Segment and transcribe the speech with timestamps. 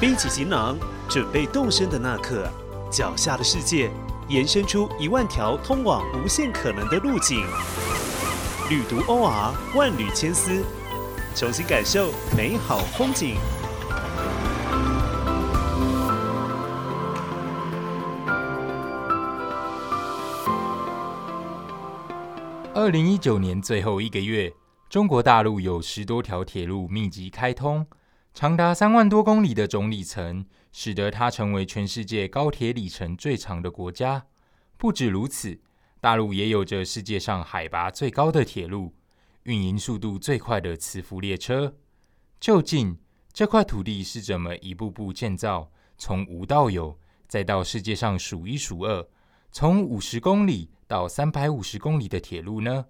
[0.00, 0.78] 背起行囊，
[1.10, 2.50] 准备动身的那刻，
[2.90, 3.90] 脚下的世界
[4.28, 7.44] 延伸出一万条通往无限可能的路径。
[8.70, 10.64] 旅途 OR 万缕千丝，
[11.34, 13.36] 重新感受美好风景。
[22.72, 24.50] 二零一九年最后一个月，
[24.88, 27.86] 中国大陆有十多条铁路密集开通，
[28.32, 34.26] 长达三万多公里的总里程，使得它成为全世界高铁里程最长的国家。
[34.76, 35.60] 不止如此，
[36.00, 38.94] 大陆也有着世界上海拔最高的铁路，
[39.42, 41.76] 运营速度最快的磁浮列车。
[42.38, 42.98] 究竟
[43.32, 49.06] 这块土地是怎么一步步建造，从无到有，再到世界上数一数二，
[49.52, 50.70] 从五十公里？
[50.86, 52.86] 到三百五十公里的铁路呢？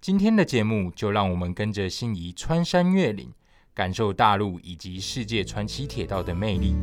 [0.00, 3.30] 今天的节目就让我们跟着心仪穿山越岭，
[3.76, 6.74] 感受大陆以及世界传奇铁道的魅力。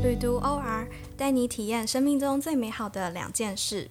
[0.00, 0.86] 旅途 OR
[1.16, 3.90] 带你体验生命中最美好的两件事。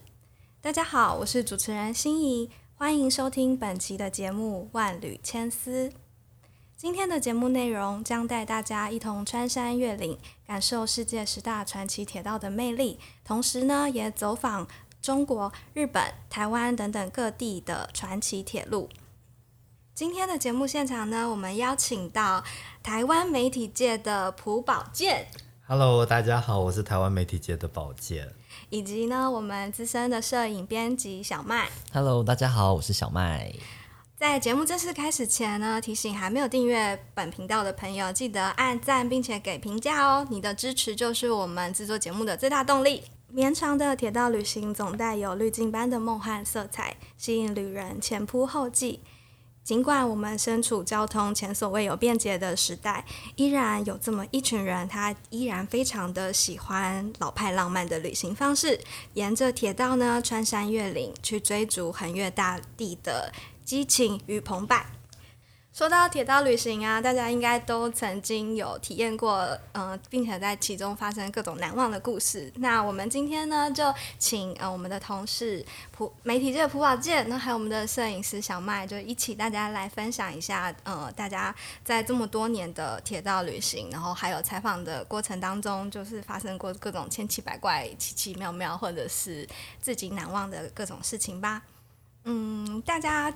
[0.62, 5.90] 大家好，我是主持人心仪，欢迎收听本期的节目《万缕千丝》。
[6.78, 10.18] 今天的节目内容将带大家一同穿山越岭，
[10.48, 14.66] 感受世界十大传奇铁道的魅力，同时呢，也走访
[15.04, 18.88] 中国、日本、台湾等等各地的传奇铁路。
[19.94, 22.42] 今天的节目现场呢，我们邀请到
[22.82, 25.28] 台湾媒体界的朴宝剑。
[25.68, 28.34] Hello，大家好，我是台湾媒体界的宝剑。
[28.70, 31.70] 以及呢，我们资深的摄影编辑小麦。
[31.92, 33.54] Hello，大家好，我是小麦。
[34.16, 40.26] 在节目正式开始前呢，提醒还没有订阅本频道的朋友，记得按赞并且给评价哦。
[40.30, 43.04] 你的支持就是我们制作节目的最大动力。
[43.36, 49.00] 绵长的铁道旅行总带有滤镜般的梦幻色彩，吸引旅人前仆后继。
[49.64, 53.04] 尽管我们身处交通前所未有便捷的时代，
[53.36, 58.80] 依然有这么一群人，他依然非常的喜欢老派浪漫的旅行方式，
[59.16, 63.32] 沿着铁道呢穿山越岭，去追逐横越大地的。
[63.66, 64.86] 激情与澎湃。
[65.74, 72.54] 说到铁道旅行啊，大家应该都曾经有体验过，嗯，并且在其中发生各种难忘的故事。
[72.58, 89.50] 那我们今天呢，就请呃我们的同事普媒体界的朴宝剑，那还有我们的摄影师小麦，就一起大家来分享一下，呃，大家在这么多年的铁道旅行，然后还有采访的过程当中，就是发生过各种千奇百怪、奇奇妙妙，或者是
[89.82, 91.64] 自己难忘的各种事情吧。
[92.26, 93.34] 嗯，大家。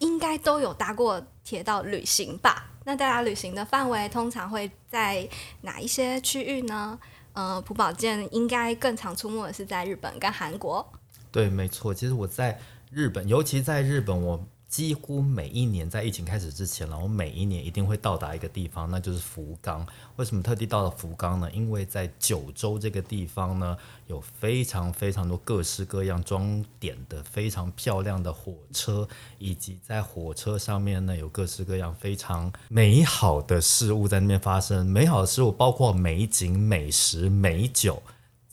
[0.00, 2.66] 应该都有搭过铁道旅行吧？
[2.84, 5.26] 那大家旅行的范围通常会在
[5.62, 6.98] 哪一些区域呢？
[7.32, 10.92] 呃，朴宝剑应该更常出没的是在日本跟韩国。
[11.30, 11.94] 对，没错。
[11.94, 12.58] 其实我在
[12.90, 14.44] 日本，尤其在日本，我。
[14.70, 19.84] 几乎每一年在疫情开始之前了，我每一年一定会到达一个地方，那就是福冈。
[20.14, 21.50] 为什么特地到了福冈呢？
[21.50, 23.76] 因为在九州这个地方呢，
[24.06, 29.08] 有非常非常多各式各样装点的非常漂亮的火车，
[29.38, 34.86] 以及在火车上面呢，有各式各样非常美好的事物在那边发生。
[34.86, 38.00] 美好的事物包括美景、美食、美酒，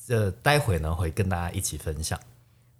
[0.07, 2.19] 这待会呢会跟大家一起分享。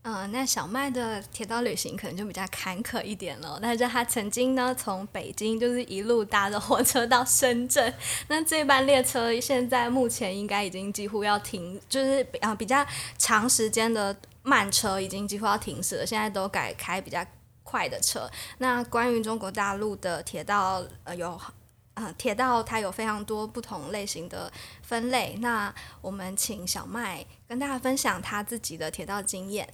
[0.09, 3.59] 嗯，那小麦的铁道旅行可能就比较坎坷一点了。
[3.61, 7.93] 但是他曾经呢，从北京就是一路搭着火车到深圳。
[8.29, 12.85] 那这班列车现在目前应该已经几乎要停，就是啊比较
[13.17, 16.05] 长时间的慢车已经几乎要停驶了。
[16.05, 17.21] 现在都改开比较
[17.65, 18.31] 快的车。
[18.59, 21.37] 那关于中国大陆的铁道，呃，有
[21.95, 24.49] 呃铁道它有非常多不同类型的
[24.81, 25.35] 分类。
[25.41, 29.67] 那我们请小麦跟大家分享他自己的铁道经验。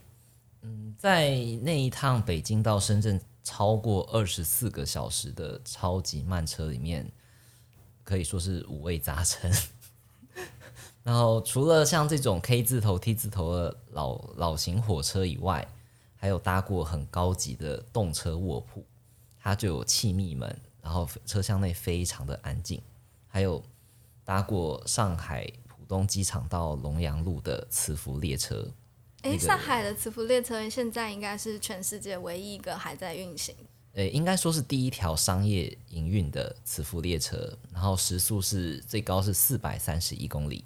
[0.63, 7.11] 嗯，在那一趟北京到深圳超过二十四个小时的超级慢车里面，
[8.03, 9.51] 可以说是五味杂陈。
[11.03, 15.67] 然后除了像这种 K 字头、T 字头的老老型火车以外，
[16.15, 18.85] 还有搭过很高级的动车卧铺，
[19.37, 22.81] 它就有气密门，然后车厢内非常的安静。
[23.27, 23.61] 还有
[24.23, 28.65] 搭过上海浦东机场到龙阳路的磁浮列车。
[29.23, 33.55] 哎，上海的磁浮列车现在应该是全世界唯一一个还在运行。
[33.93, 40.65] 诶，应该说是第一条商业营运的磁浮列车，然后时速是最高是四百三十一公里，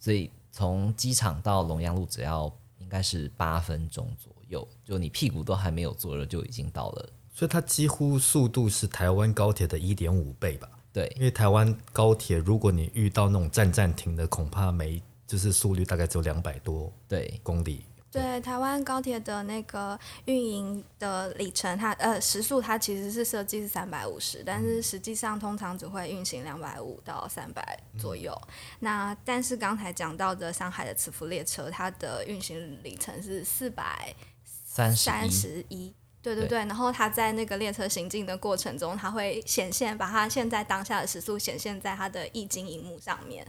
[0.00, 7.08] 所以从机场到龙阳路只要应该是八分钟左右，就你屁股都还没有坐热就已经到了。
[7.32, 10.68] 所以它几乎速度是台湾高铁的一点五倍吧？
[10.92, 17.84] 对，因为台湾高铁如果你遇到那种站站停的，恐怕没就是速率大概只有两百多对公里。
[18.12, 28.38] 对，台湾高铁的那个运营的里程，它呃时速它其实是设计是三百五十，但是实际上通常只会运行两百五到三百左右。
[28.80, 34.14] 那但是刚才讲到的上海的磁浮列车，它的运行里程是四百
[34.44, 35.94] 三三十一，十一。
[36.20, 43.44] 对对对对，然后它在那个列车行进的过程中，它会显现，把它现在当下的时速显现在它的液晶荧幕上面，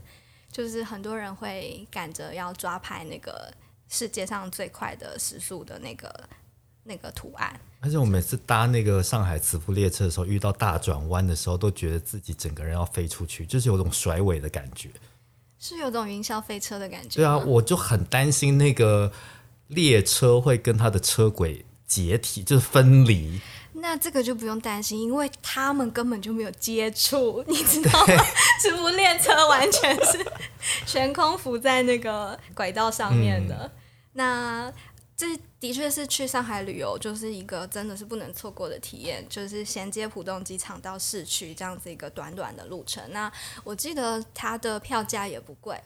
[0.50, 3.52] 就是很多人会赶着要抓拍那个
[3.88, 6.28] 世界上最快的时速的那个
[6.82, 7.60] 那个图案。
[7.80, 14.88] 而且我每次搭那个上海磁浮列车的时候，遇到大转弯的时候，都觉得自己整个人要飞出去，就是有种甩尾的感觉。
[15.58, 17.16] 是有种云霄飞车的感觉。
[17.16, 19.12] 对啊，，我就很担心那个
[19.68, 23.40] 列车会跟它的车轨解体，就是分离。
[23.86, 28.24] 那这个就不用担心，因为他们根本就没有接触，你知道吗？
[28.58, 30.26] 磁浮列车完全是
[30.86, 33.70] 悬空浮在那个轨道上面的。
[34.14, 34.72] 那
[35.14, 43.04] 这的确是去上海旅游，就是一个真的是不能错过的体验，就是衔接浦东机场到市区这样子一个短短的路程。
[43.12, 43.30] 那
[43.64, 45.78] 我记得它的票价也不贵，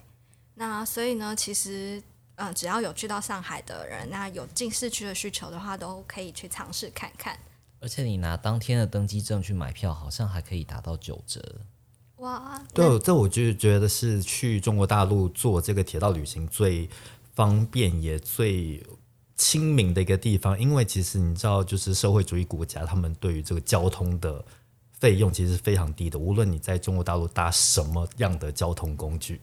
[0.55, 2.01] 那所以呢，其实。
[2.41, 7.37] 嗯，只要有去到上海的人，那有进市区的需求的话，都可以去尝试看看。
[7.81, 11.61] 而且你拿当天的登机证去买票，好像还可以打到九折。
[12.17, 16.89] 哇，对，这我就觉得是去中国大陆做这个铁道旅行最
[17.35, 18.85] 方便也最
[19.37, 24.45] 亲民的一个地方，因为其实你知道，就是社会主义国家，他们对于这个交通的
[24.91, 29.41] 费用其实是非常低的，无论你在中国大陆搭什么样的交通工具，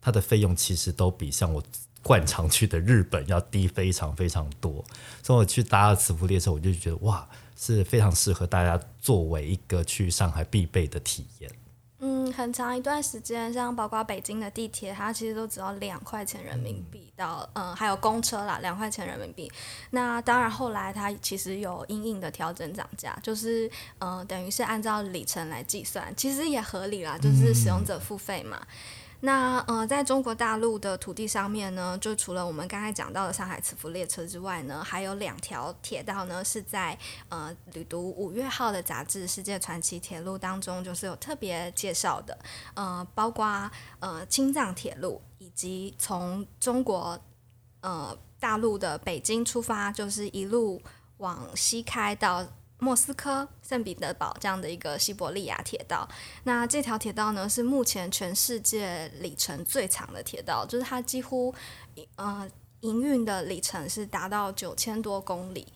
[0.00, 1.62] 它的费用其实都比像我
[2.02, 4.84] 惯常去的日本要低非常非常多。
[5.22, 11.50] 所以我去搭了磁浮列车，我就觉得哇，是非常适合大家作为一个去上海必备的体验。
[11.98, 19.50] 嗯，很长一段时间，像包括北京的地铁，它其实都只要两块钱人民币到，嗯，还有公车啦，两块钱人民币。
[19.90, 23.68] 那当然，后来它其实有因应的调整涨价，就是，
[24.00, 28.60] 嗯、等于是按照里程来计算，其实也合理啦，就是使用者付费嘛。
[29.20, 36.96] 那呃，在中国大陆的土地上面呢，就除了我们刚才讲到的上海磁浮列车之外呢，还有两条铁道呢是在
[37.28, 42.38] 呃旅读五月号的杂志《世界传奇铁路》当中，就是有特别介绍的，
[42.74, 43.70] 呃，包括
[44.00, 47.18] 呃青藏铁路以及从中国
[47.80, 50.80] 呃大陆的北京出发，就是一路
[51.16, 52.46] 往西开到
[52.78, 56.08] 莫斯科、圣彼得堡这样的一个西伯利亚铁道。
[56.44, 61.54] 那这条铁道呢，是目前全世界里程最长的铁道，就是它几乎
[62.16, 62.48] 呃
[62.80, 65.66] 营运的里程是达到九千多公里。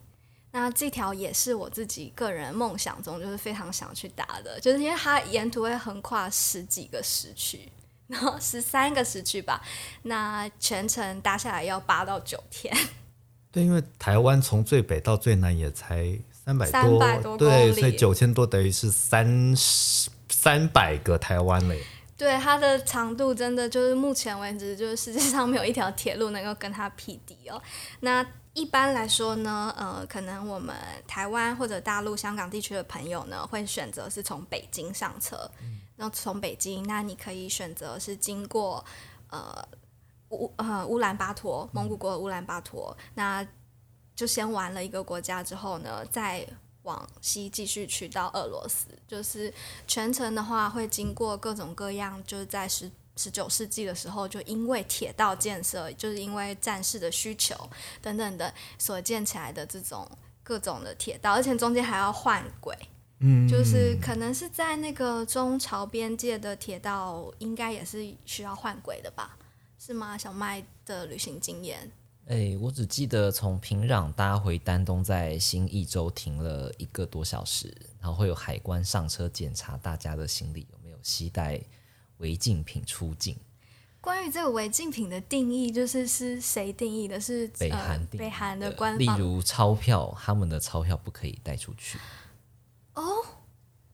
[0.52, 7.70] 那这条也是我自己个人梦想中，就是非常想去搭的，就是因为它沿途会横跨十几个时区，
[8.08, 9.62] 然后十三个时区吧，
[10.02, 12.76] 那全程搭下来要八到九天。
[13.52, 16.18] 对，因为台湾从最北到最南也才
[16.58, 21.82] 三百多，300多对，所以九千多等于是三十三百个台湾嘞。
[22.16, 27.60] 对它的长度真的就是目前为止，就是世界上没有一条铁路能够跟它匹敌哦。
[28.00, 30.74] 那一般来说呢，呃，可能我们
[31.06, 35.50] 台湾或者大陆、香港地区的朋友呢，会选择是从北京上车。
[35.96, 38.82] 然后从北京，那你可以选择是经过
[39.28, 39.62] 呃
[40.30, 43.46] 乌呃乌兰巴托，蒙古国的乌兰巴托，那
[44.20, 46.46] 就先玩了一个国家之后呢，再
[46.82, 49.50] 往西继续去到俄罗斯，就是
[49.86, 57.56] 全程的话会经过各种各样，就是在十十九世纪的时候，就因为铁道建设，就是因为战士的需求
[58.02, 60.06] 等等的所建起来的这种
[60.42, 62.76] 各种的铁道，而且中间还要换轨。
[63.20, 69.38] 嗯，就是可能是在那个中朝边界的铁道，应该也是需要换轨的吧？
[69.78, 70.18] 是吗？
[70.18, 71.90] 小麦的旅行经验，
[72.30, 81.60] 哎，我只记得从平壤搭回丹东，在新义州停了一个多小时，然后会有海关上车检查大家的行李有没有携带
[82.18, 83.36] 违禁品出境。
[84.00, 87.20] 关于这个违禁品的定义，就是是谁定义的？
[87.20, 89.18] 是北韩定北韩的官方。
[89.18, 91.98] 例如钞票，他们的钞票不可以带出去。
[92.94, 93.02] 哦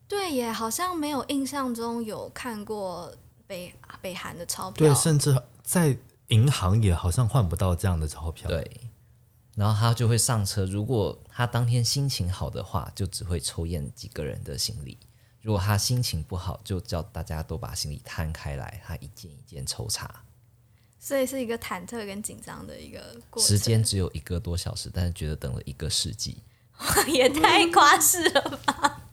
[0.07, 3.11] 对耶，好像没有印象中有看过
[3.47, 4.87] 北北韩的钞票。
[4.87, 8.89] 对，甚至在银行也好像换不到这样的钞票。，对，
[9.55, 10.65] 然后他就会上车。
[10.65, 14.97] 如果他当天心情好的话，就只会抽验几个人的行李；
[15.41, 20.23] 如果他心情不好，就叫大家都把行李摊开来，他一件一件抽查。
[20.99, 23.47] 所以是一个忐忑跟紧张的一个过程。
[23.47, 26.43] 时间只有一个多小时，但是觉得等了一个世纪。
[27.07, 29.09] 也太夸饰了吧！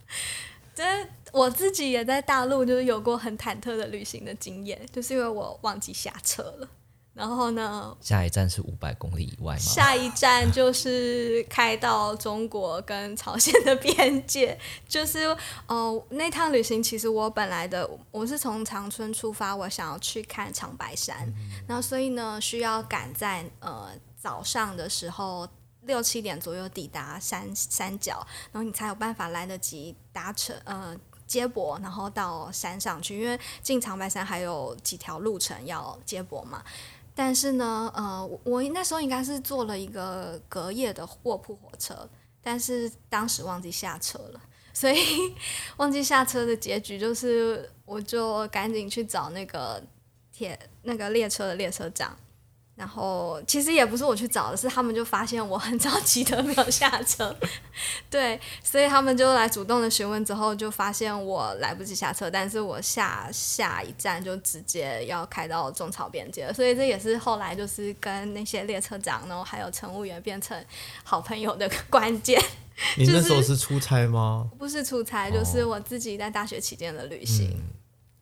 [0.75, 0.83] 这
[1.31, 6.69] 我自己也在大陆就是有过很忐忑的旅行的经验，就是因为我忘记下车了。
[7.15, 9.59] 然后呢，下一站是五百公里以外吗？
[9.59, 21.33] 下一站就是开到中国跟朝鲜的边界， 就是呃那趟旅行其实我本来的我是从长春出发，我想要去看长白山，
[21.65, 23.89] 然后所以呢需要赶在呃
[24.21, 25.47] 早上的时候
[25.83, 30.93] 六七点左右抵达山山脚，然后你才有办法来得及搭乘呃。
[31.27, 36.63] 接驳，然后到山上去，因为进长白山还有几条路程要接驳嘛。
[37.15, 42.07] 但是呢，呃，我那时候应该是坐了一个隔夜的卧铺火车，
[42.43, 44.41] 但是当时忘记下车了，
[44.73, 44.97] 所以
[45.77, 49.81] 忘记下车的结局就是，我就赶紧去找那个
[50.31, 52.15] 铁那个列车的列车长。
[52.75, 57.33] 然后其实也不是我去找的，是他们就发现我很着急的没有下车，
[58.09, 70.61] 对，所以他们就来主动的询问，之后就发现我来不及下车，但是我下下一站就直接要开到中朝边界了，所以这也是后来就是跟那些列车长，然后还有乘务员变成
[71.03, 72.37] 好朋友的关键。
[72.97, 74.49] 你那时候是出差吗？
[74.59, 77.57] 不是出差，就是我自己在大学期间的旅行。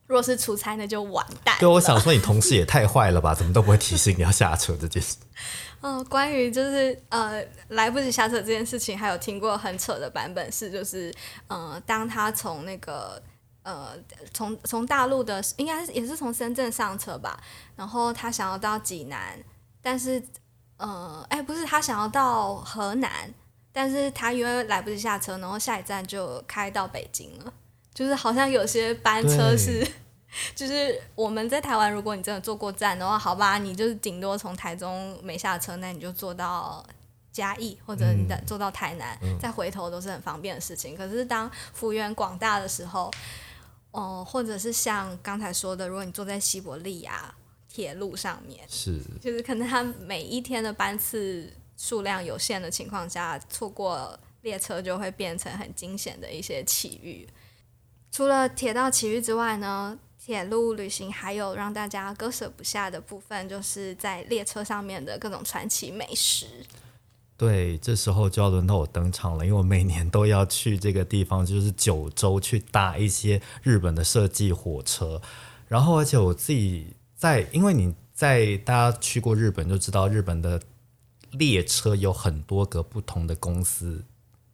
[0.06, 1.56] 如果是出差，那就完蛋。
[1.58, 3.34] 对，我想说，你同事也太坏了吧？
[3.34, 5.16] 怎么都不会提醒你要下车这件事。
[5.80, 11.14] 嗯，关于就是呃来不及下车这件事情，还有听过很扯的版本是，就是
[11.46, 13.22] 呃，当他从那个
[13.62, 13.90] 呃
[14.32, 17.38] 从从大陆的，应该是也是从深圳上车吧，
[17.76, 19.38] 然后他想要到济南，
[19.82, 20.22] 但是
[20.78, 23.10] 呃，哎，不是他想要到河南，
[23.72, 27.52] 但是他因为来不及下车，然后下一站就开到北京了。
[27.94, 29.86] 就是好像有些班车是，
[30.54, 36.84] 就是我们在台湾，如果你真的坐过站的话，好吧，你就是顶多从台中没下车，那你就坐到
[37.30, 40.96] 嘉义，或者你坐到台南，再回头都是很方便的事情。
[40.96, 43.10] 可是当幅员广大的时候，
[43.92, 47.32] 哦，或者是像刚才说的，如果你坐在西伯利亚
[47.68, 57.28] 铁路上面，是，就是可能它每一天的班次数量有限的情况下，错过列车就会变成很惊险的一些奇遇。
[58.14, 66.46] 除了铁道奇遇之外呢，铁路旅行还有让大家割舍不下的部分，就是在列车上面的各种传奇美食。
[67.36, 75.20] 对，这时候就要轮到我登场了，因为我每年都要去这个地方，就是九州去搭一些日本的设计火车。
[75.66, 80.62] 然后，而且我自己在，因为你在大家去过日本就知道，日本的
[81.32, 84.04] 列车有很多个不同的公司。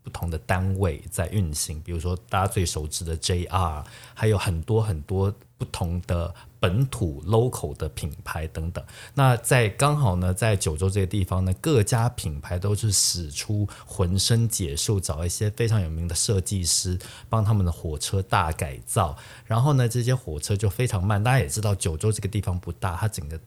[0.02, 8.82] 不同的单位在运行，比如说大家最熟知的 JR，还有很多很多不同的本土 local 的品牌等等。
[9.14, 19.16] 那在刚好呢，在九州这个地方呢，各家品牌都是使出浑身解数，找一些非常有名的设计师，帮他们的火车大改造。
[19.44, 21.22] 然后呢，这些火车就非常慢。
[21.22, 23.38] 大家也知道，九州这个地方不大，它整个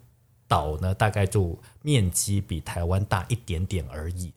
[0.48, 4.32] 岛呢，大概就面积比台湾大一点点而已。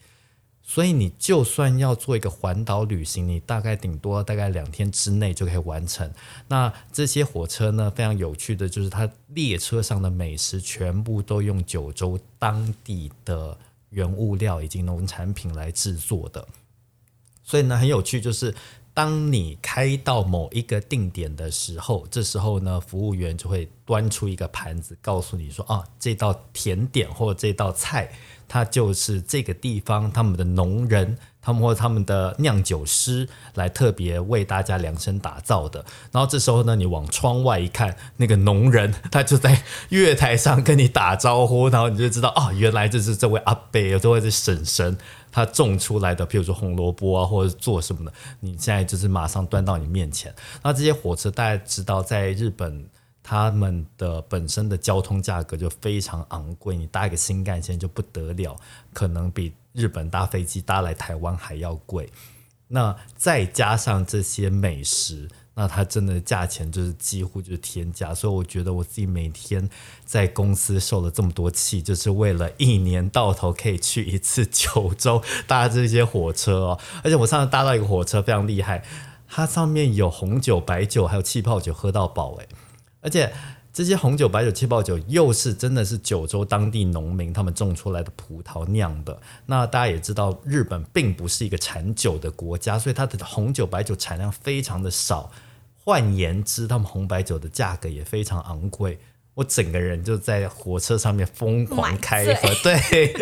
[0.69, 6.13] 所以你就算要做一个环岛旅行，你大概顶多大概两天之内就可以完成。
[6.49, 13.57] 那这些火车呢，非常有趣的就是它列车上的美食全部都用九州当地的
[13.91, 16.47] 原物料以及农产品来制作的。
[17.45, 18.53] 所以呢，很有趣就是。
[18.97, 28.11] 当你开到某一个定点的时候，这时候呢，服务员就会端出一个盘子，告诉你说：“啊，这道甜点或这道菜，
[28.49, 44.99] 它就是这个地方他们的农人，他们或他们的酿酒师来特别为大家量身打造的。”然后这时候呢，你往窗外一看，那个农人他就在月台上跟你打招呼，然后你就知道哦，原来这是这位阿伯，这位是婶婶。
[45.31, 50.35] 他种出来的，譬如说红萝卜啊，或者做什么的，你现在就是马上端到你面前。
[50.63, 52.87] 那这些火车大家知道，在日本，
[53.29, 58.57] 他们的本身的交通价格就非常昂贵，你搭一个新干线就不得了，
[58.93, 62.09] 可能比日本搭飞机搭来台湾还要贵。
[62.69, 65.29] 那再加上这些美食。
[65.59, 69.67] 那它真的价钱就是几乎就是天价，所以我觉得我自己每天
[70.05, 76.79] 在公司受了这么多气，就是为了一年到头可以去一次九州搭这些火车哦。
[77.03, 78.85] 而且我上次搭到一个火车非常厉害，
[79.27, 82.49] 它上面有红酒、白酒还有气泡酒喝到饱诶。
[83.07, 83.33] 而且。
[83.77, 89.21] 这些红酒、白酒、气泡酒，又是真的是九州当地农民他们种出来的葡萄酿的。
[89.45, 95.31] 那大家也知道，日本并不是一个产酒的国家，所以它的红酒、白酒产量非常的少。
[95.85, 98.99] 换言之，他们红白酒的价格也非常昂贵。
[99.35, 103.15] 我整个人就在火车上面疯狂开喝， 对，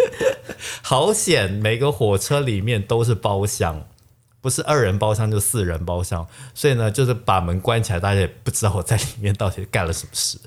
[0.83, 1.51] 好险！
[1.51, 3.85] 每个火车里面都是包厢。
[4.45, 10.39] 不是二人包厢就四人包厢，所以呢，就是把门关起来，大家也不知道我在里面到底干了什么事。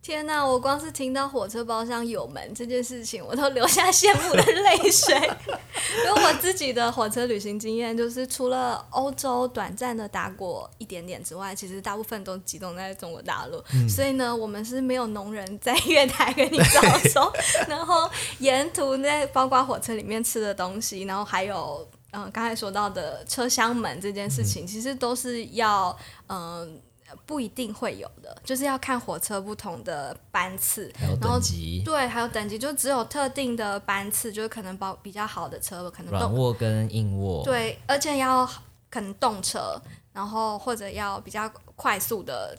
[0.00, 5.14] 天呐，我光是听到火车包厢有门这件事情，我都流下羡慕的泪水。
[5.14, 13.62] 因为我自己的火车旅行经验，就是除了欧洲短暂的打过一点点之外，其实大部分都集中在中国大陆。
[13.86, 16.80] 所以呢，我们是没有农人在月台跟你招
[17.10, 17.30] 手，
[17.68, 25.94] 然后沿途在包括火车里面吃的东西，然后还有嗯刚才说到的车厢门这件事情，其实都是要
[26.28, 26.80] 嗯。
[27.26, 38.48] 不一定会有的，就是要看火车不同的班次，还有然后等级，对，还有等级，就只有特定的班次，就是可能包比较好的车，可能软卧跟硬卧，，对，而且要
[38.88, 39.78] 可能动车，
[40.14, 42.56] 然后或者要比较快速的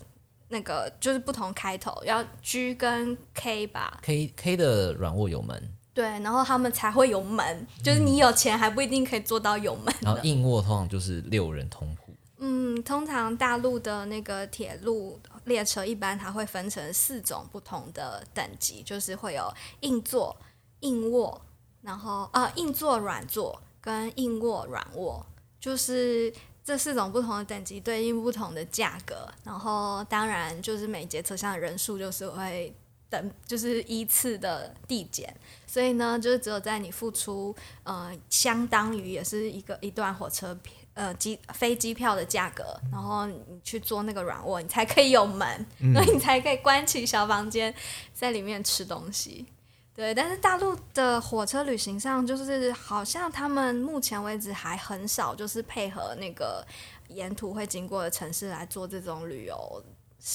[0.50, 10.20] 那个，就是不同开头，要 G 跟 K 吧，K K 的软卧有门，对，然后他们才会有门，就是你有钱还不一定可以做到有门然后。
[10.24, 20.36] 硬卧通常就是六人通铺，嗯，通常大陆的那个铁路列车一般它会分成四种不同的等级，就是会有硬座、
[20.80, 21.40] 硬卧，
[21.82, 25.24] 然后呃硬座、软座跟硬卧、软卧，
[25.60, 26.34] 就是
[26.66, 29.28] 这四种不同的等级对应不同的价格。
[29.44, 32.74] 然后当然就是每节车厢的人数就是会
[33.14, 35.32] 等，就是依次的递减。
[35.68, 40.74] 所以呢，就是只有在你付出呃相当于也是一个一段火车票。
[40.96, 47.74] 呃，机飞机票的价格，然后你去做那个软卧，你才可以有门， 所以你才可以关起小房间，
[48.14, 49.44] 在里面吃东西。
[49.96, 56.64] 对，但是大陆的火车旅行上，就是好像他们目前为止还很少，就是配合那个
[57.08, 59.84] 沿途会经过的城市来做这种旅游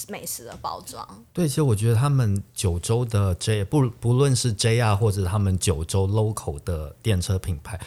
[0.08, 1.24] 美食的包装。
[1.32, 7.80] 对，其实我觉得他们九州的 J 不不论是 JR 或者他们九州 local 的电车品牌，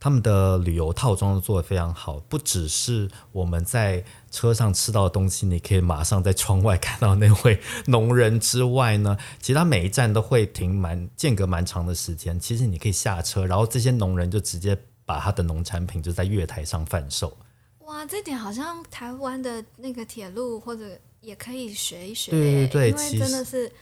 [0.00, 12.40] 他们的旅游套装都做的非常好，不只是我们在车上吃到的东西，你可以马上在窗外看到那位农人之外呢，其实他每一站都会停蛮间隔蛮长的时间。
[12.40, 17.36] 其实你可以下车，然后这些农人就直接把他的农产品就在月台上贩售。
[17.80, 23.72] 哇，这点好像台湾的那个铁路或者也可以学一学对，对对因为其实真的是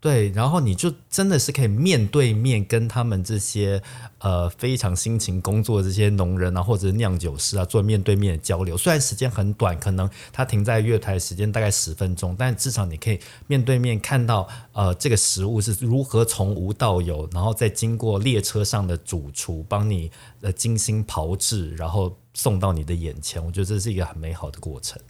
[0.00, 3.82] 对，然后你就真的是可以面对面跟他们这些
[4.18, 8.76] 呃非常辛勤工作的这些农人啊，或者是酿酒师啊，做面对面的交流。
[8.76, 13.18] 虽然时间很短，可能他停在月台的时间大概十分钟，但至少你可以
[13.48, 20.08] 面对面看到呃这个食物是如何从无到有，然后再经过列车上的主厨帮你
[20.42, 23.44] 呃精心炮制，然后送到你的眼前。
[23.44, 25.00] 我觉得这是一个很美好的过程。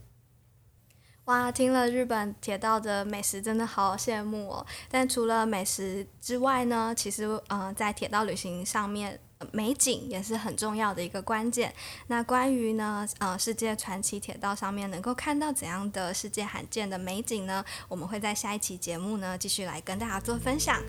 [1.28, 4.66] 哇，听了日本铁道的美食，真的好羡慕哦。
[4.90, 9.20] 但除了美食之外呢，其实呃，在铁道旅行上面，
[9.52, 11.74] 美景也是很重要的一个关键。
[12.06, 17.62] 那关于呢，呃，世界传奇铁道上面能够看到怎样的世界罕见的美景呢？
[17.88, 20.82] 我们会在下一期节目呢，继续来跟大家做分享。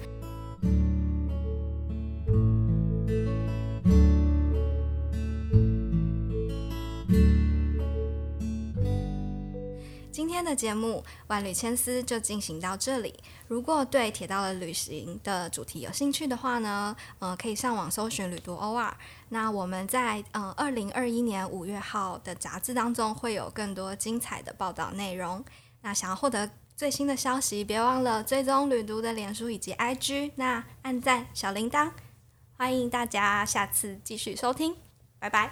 [10.40, 13.14] 天的节目《万缕千丝》就进行到这里。
[13.50, 18.94] 如果对铁道的旅行的主题有兴趣的话呢，呃，可以上网搜寻“旅途 OR”。
[19.28, 25.44] 那我们在呃二零二一年五月号的杂志当中会有更多精彩的报道内容。
[25.82, 31.92] 那想要获得最新的消息，别忘了追踪旅读的脸书以及 IG，那按赞小铃铛。
[32.56, 34.74] 欢迎大家下次继续收听，
[35.20, 35.52] 拜拜。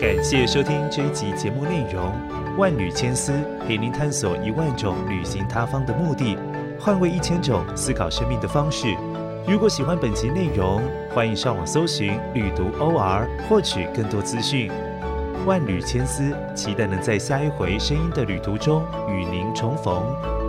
[0.00, 2.12] 感谢收听这一集节目内容，
[2.56, 3.32] 万缕千丝
[3.66, 6.38] 陪您探索一万种旅行他方的目的，
[6.78, 8.94] 换位一千种思考生命的方式。
[9.44, 10.80] 如果喜欢本集内容，
[11.12, 14.70] 欢迎上网搜寻“旅读 OR” 获取更多资讯。
[15.44, 20.43] 万缕千丝，期待能在下一回声音的旅途中与您重逢。